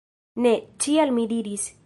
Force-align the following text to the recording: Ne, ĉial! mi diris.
Ne, 0.45 0.53
ĉial! 0.85 1.15
mi 1.19 1.29
diris. 1.37 1.73